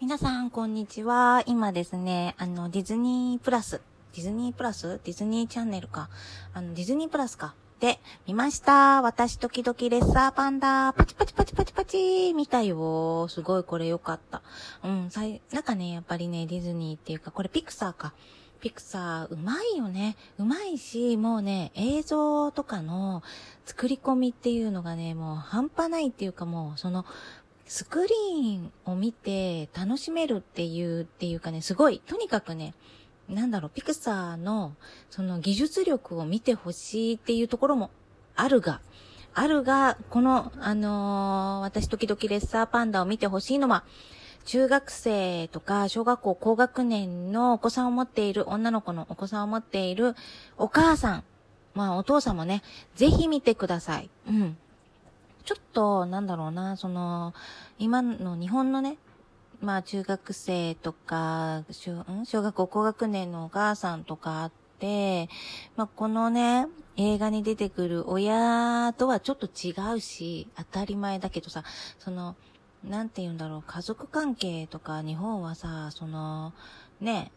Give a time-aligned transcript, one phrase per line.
[0.00, 1.44] 皆さん、こんにちは。
[1.46, 3.80] 今ですね、あの、ディズニープラス、
[4.12, 5.00] ディズニープラス？
[5.04, 6.10] ディズニーチャンネルか。
[6.52, 7.54] あの、ディズニープラスか。
[7.78, 9.02] で、見ました。
[9.02, 13.28] 私、時々レッサーパンダ、パチパチパチパチパチ、見たよ。
[13.28, 14.42] すごい、これ良かった。
[14.82, 18.12] うん、さい、なんかね、やっぱりね、ディズニーっていうか、これピクサーか。
[18.60, 20.16] ピクサー、うまいよね。
[20.38, 23.22] うまいし、もうね、映像とかの
[23.66, 27.04] 作り込みっていうのがね、もう半端ないっていうかもう、その、
[27.66, 32.74] スクリーンを見て楽しめるっていう、っていうかね、すごい、とにかくね、
[33.28, 34.74] なんだろう、ピクサーの、
[35.10, 37.90] その技術力を見てほしいっていうところも
[38.36, 38.80] あるが、
[39.32, 43.84] あるが、この、あのー私時々レッサーパンダを見てほしいのは、
[44.44, 50.14] 中学生とか小学校高学年のお子さんを持っている、女の子のお子さんを持っている
[50.58, 51.24] お母さん、
[51.74, 52.62] まあお父さんもね、
[52.94, 54.10] ぜひ見てください。
[54.28, 54.56] うん。
[55.44, 57.34] ちょっと、なんだろうな、その、
[57.78, 58.96] 今の日本のね、
[59.60, 65.28] まあ中学生とか、小小学校高学年のお母さんとかあって、
[65.76, 71.62] まあこのね、映画に出てくる親とはちょっと違うし、当たり前だけどさ、
[71.98, 72.36] その、
[72.82, 76.54] なんて言うんだろう、家族関係とか日本はさ、その、
[77.00, 77.32] ね、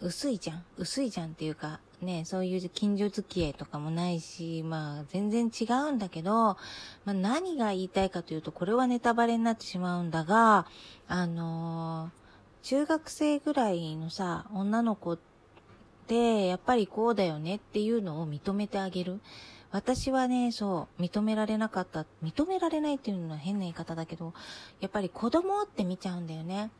[0.00, 0.64] 薄いじゃん。
[0.76, 6.56] 薄いじゃんっていうか、ね、そういう近所付き合いとかもないし、まあ全然違うんだけど、ま
[7.06, 10.66] あ何が言いたいかというと、これはネタバレになってしまうんだが、
[11.08, 12.22] あのー
[12.62, 15.18] 中学生ぐらいのさ、女の子っ
[16.06, 19.20] て、やっぱりこうだよねっていうのを認めてあげる。
[19.72, 22.06] 私はね、そう、認められなかった。
[22.22, 24.32] 認められないっていうのは変な言い方だけど、
[24.80, 26.70] やっぱり子供って見ちゃうんだよね。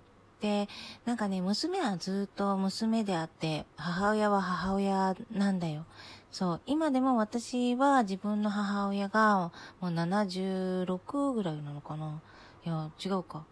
[0.43, 0.69] で、
[1.05, 5.87] なんかね、娘はずっと娘であって、母親は母親なんだよ。
[6.33, 12.21] そう、今でも私は自分の母親がもう76ぐらいなのかな。
[12.67, 13.45] いや、違うか。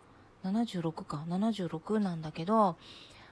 [0.42, 1.24] 76か。
[1.28, 2.76] 76なんだけど、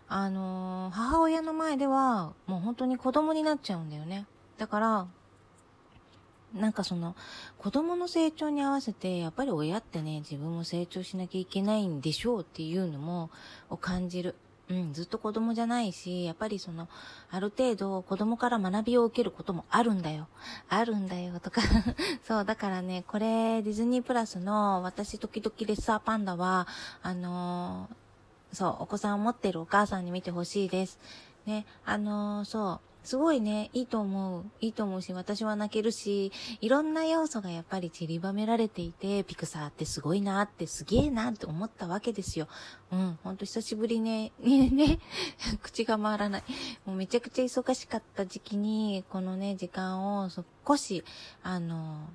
[0.06, 4.26] あのー母親の前ではもう本当に子供になっちゃうんだよね。
[4.56, 5.06] だから、
[6.54, 7.14] なんかその、
[7.58, 13.30] 子供の成長に合わせて、やっぱり親ってね、自分も成長しなきゃいけないんでしょうっていうのも、
[13.70, 14.34] を感じる。
[14.70, 16.88] うん、ずっと子供じゃないし、やっぱりその、
[17.30, 20.28] ある程度子供から学びを受けることもあるんだよ。
[20.68, 21.62] あるんだよ、とか。
[22.24, 26.66] そう、だからね、これ、ディズニープラスの、私時々レッサーパンダは、
[27.02, 28.08] あのー
[28.52, 30.98] そう、お子さんを持ってるお母さんに見てほしいです。
[31.48, 34.44] ね、あのーそう、すごいね、いいと思う。
[34.60, 42.48] いいと思うし、私は泣けるし、いろんな要素がやっぱり散りばめられていて、ピクサーってすごいなって、すげえなって思ったわけですよ。
[42.92, 44.98] うん、ほんと久しぶりね、ね、 ね、
[45.62, 46.44] 口が回らない。
[46.84, 51.02] もうめちゃくちゃ忙しかった時期に、このね、時間を少し、
[51.42, 52.10] あの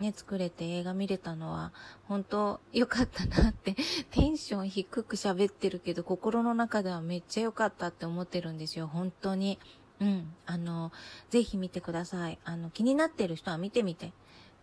[0.00, 1.72] ね、作れて映画見れたのは、
[2.04, 3.76] 本当良かったなって、
[4.10, 9.58] テンション低く喋ってるけど、心の中ではめっちゃ良かったって思ってるんですよ、本当に。
[10.00, 10.34] うん。
[10.46, 10.92] あの、
[11.30, 12.38] ぜひ見てください。
[12.44, 14.12] あの、気になってる人は見てみて。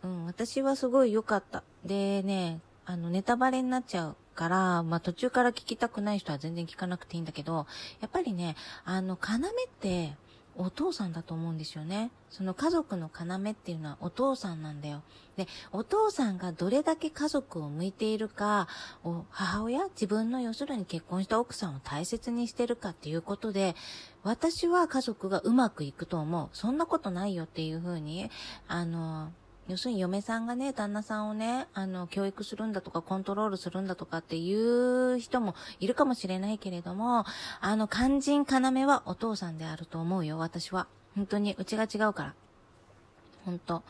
[0.03, 1.63] うん、私はすごい良かった。
[1.85, 7.67] でね、あの、ネタバレになっちゃうから、まあ、途中から聞きたくない人は全然聞かなくていいんだけど、
[8.01, 10.15] やっぱりね、あの、要って、
[10.59, 12.11] お父さんだと思うんですよね。
[12.29, 15.01] その家族の要っていうのはお父さんなんだよ。
[15.37, 18.67] で、お父さんがどれだけ家族を向いているか、
[19.05, 23.73] を母親、自分の要するに結婚した奥さんを大切にしてるかっていうことで、
[24.23, 26.49] 私は家族がうまくいくと思う。
[26.51, 28.29] そんなことないよっていうふうに、
[28.67, 29.31] あの、
[29.69, 37.23] 要するに嫁さんがね、旦那さんをね、あの、教育するんだとか、コントロールするんだとかっていう人もいるかもしれないけれども、
[37.61, 40.87] あの、肝心要はお父さんであると思うよ、私は。
[41.15, 42.33] 本当に、うちが違うから。
[43.45, 43.83] 本当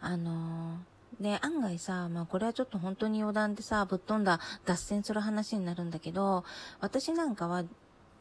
[0.00, 6.44] あのーで、案外さ、まあこれはちょっと本当に余談でさ、ぶっ飛んだ脱線する話になるんだけど、
[6.80, 7.62] 私なんかは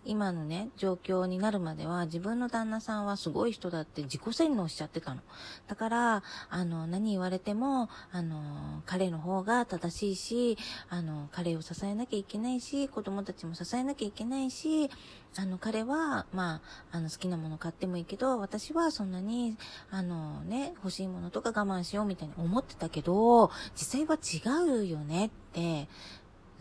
[0.05, 5.21] 今のね、状況になるまでは自分の旦那さんはすごい人だって自己洗脳しちゃってたの。
[5.67, 10.57] だから、あの、何言われても、あの、彼の方が正しいし、
[10.89, 14.89] あの、彼を支えなきゃいけないし、子供たちも支えなきゃいけないし、
[15.35, 16.61] あの、彼は、ま
[16.91, 19.57] あ、あの、好きなもの買ってもいいけど、私はそんなに、
[19.89, 25.87] あのね、欲しいものとか我慢しようみたいに思ってたけど、実際は違うよねって、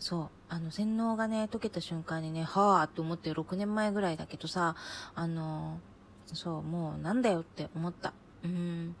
[0.03, 0.29] そう。
[0.49, 4.75] あの、洗脳がね、解けた瞬間にね、はぁって思って6年前ぐらいだけどさ、
[5.15, 5.79] あの、
[6.25, 8.11] そう、もうなんだよって思った。
[8.43, 8.97] うん。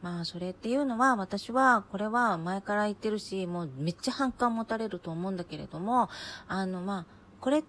[0.00, 6.08] まあ、それっていうのは、私は、これは前から言ってるし、もうめっちゃ反感持たれると思うんだけれども、
[6.46, 7.06] あの、まあ、
[7.40, 7.64] これっ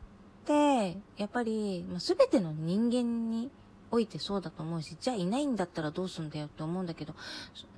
[0.46, 3.50] て、やっぱり、まあ、全ての人間に、
[3.96, 7.14] おいてそうだと思うし、じゃあいないんだったらどうすんだよって思うんだけど、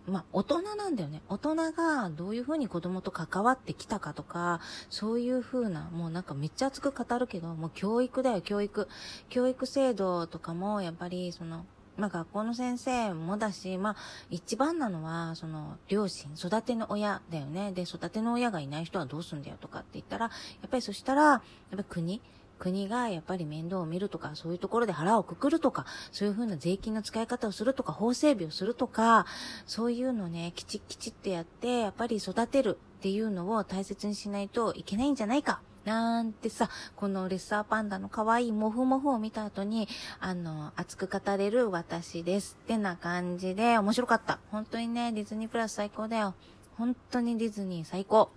[0.07, 1.21] まあ、大人なんだよね。
[1.29, 8.87] 大人がどういうふうに子供と関わってきたかとか、そういうふうな、もうなんかめっちゃ熱く語るけど、もう教育だよ、教育。
[9.29, 11.65] 教育制度とかも、やっぱり、その、
[11.97, 13.95] まあ学校の先生もだし、まあ
[14.29, 17.73] 一番なのは、その両親、育ての親だよね。
[17.73, 20.31] で、育ての親がいない人はどうすんだよとかって言ったら、や
[20.67, 21.41] っぱりそしたら、やっ
[21.71, 22.21] ぱり国、
[22.57, 29.25] 国がやっぱり面倒を見るとか、そういうところで腹をくくるとか、そういうふうな税金の使い方をするとか、法整備をするとか、
[29.65, 35.61] そういうのね、きちっきちってやって、やっぱり育てるっていうのを大切にしないといけないんじゃないか。
[35.85, 39.87] なんてさ、このレッサーパンダの可愛いモフモフを見た後に、
[40.19, 42.57] あの、熱く語れる私です。
[42.61, 44.39] ってな感じで、面白かった。
[44.51, 46.35] 本当にね、ディズニープラス最高だよ。
[46.77, 48.29] 本当にディズニー最高。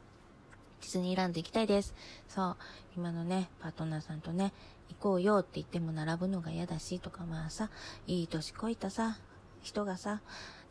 [0.81, 1.95] ディズニーランド行きたいです。
[2.29, 2.57] そう。
[2.97, 4.53] 今のね、パートナーさんとね、
[4.89, 7.71] 行こうよって言っても並ぶのが嫌だし、とかまあさ、
[8.07, 9.19] いい年こいたさ、
[9.63, 10.21] 人がさ、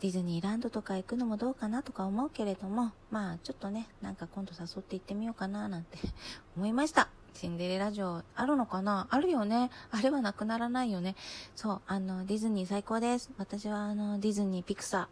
[0.02, 5.98] ディズニーランドとか行くのもどうかなとか思うけれども、まあちょっとね、なんか今度誘って行ってみようかななんて
[6.58, 7.10] 思いました。
[7.34, 9.08] シンデレラ城あるのかな？
[9.12, 9.70] あるよね。
[9.92, 11.16] あれはなくならないよね。
[11.56, 13.30] そう、あの、ディズニー最高です。
[13.38, 15.08] 私はあの、ディズニー、ピクサ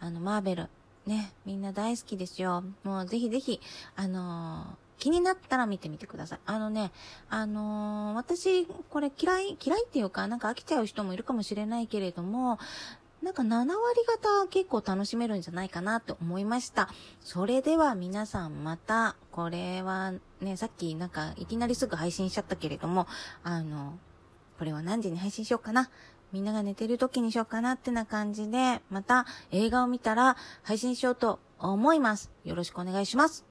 [0.00, 0.68] ー、あの、マーベル、
[1.06, 2.62] ね、みんな大好きですよ。
[2.84, 3.60] もうぜひぜひ、
[3.96, 4.66] あのー、
[4.98, 6.38] 気になったら見てみてください。
[6.46, 6.92] あのね、
[7.28, 12.58] あのー、私、これ嫌い、嫌いっていうか、なんか飽きちゃう人もいるかもしれないけれども、
[13.22, 13.70] なんか7割
[14.04, 16.88] 方結構楽しめるんじゃないかなって思いました。
[17.20, 23.06] それでは皆さんまた、これはね、さっきなんかいきなりすぐ配信しちゃったけれども、
[23.44, 23.98] あの、
[24.58, 25.88] これは何時に配信しようかな。
[26.32, 32.30] みんなが寝てる時にしようかなってな感じで、また映画を見たら配信しようと思います。
[32.44, 33.40] よろしくお願いします。